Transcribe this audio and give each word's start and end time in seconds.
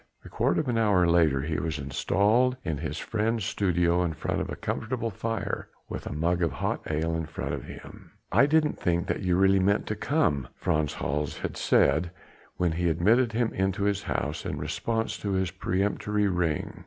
A 0.25 0.29
quarter 0.29 0.59
of 0.61 0.67
an 0.67 0.79
hour 0.79 1.05
later 1.05 1.43
he 1.43 1.59
was 1.59 1.77
installed 1.77 2.57
in 2.63 2.79
his 2.79 2.97
friend's 2.97 3.45
studio 3.45 4.01
in 4.03 4.13
front 4.13 4.41
of 4.41 4.49
a 4.49 4.55
comfortable 4.55 5.11
fire 5.11 5.67
and 5.69 5.83
with 5.95 6.07
a 6.07 6.11
mug 6.11 6.41
of 6.41 6.53
hot 6.53 6.81
ale 6.89 7.13
in 7.15 7.27
front 7.27 7.53
of 7.53 7.65
him. 7.65 8.13
"I 8.31 8.47
didn't 8.47 8.79
think 8.79 9.05
that 9.05 9.19
you 9.21 9.35
really 9.37 9.59
meant 9.59 9.85
to 9.85 9.95
come," 9.95 10.47
Frans 10.55 10.95
Hals 10.95 11.37
had 11.41 11.55
said 11.55 12.09
when 12.57 12.71
he 12.71 12.89
admitted 12.89 13.33
him 13.33 13.53
into 13.53 13.83
his 13.83 14.01
house 14.01 14.43
in 14.43 14.57
response 14.57 15.19
to 15.19 15.33
his 15.33 15.51
peremptory 15.51 16.25
ring. 16.27 16.79